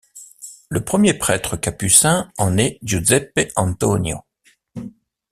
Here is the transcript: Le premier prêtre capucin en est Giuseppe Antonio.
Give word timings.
Le 0.69 0.83
premier 0.83 1.13
prêtre 1.13 1.57
capucin 1.57 2.31
en 2.39 2.57
est 2.57 2.79
Giuseppe 2.81 3.39
Antonio. 3.55 4.23